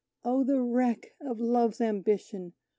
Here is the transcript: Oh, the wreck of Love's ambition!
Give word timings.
Oh, 0.25 0.43
the 0.43 0.59
wreck 0.59 1.13
of 1.21 1.39
Love's 1.39 1.79
ambition! 1.79 2.53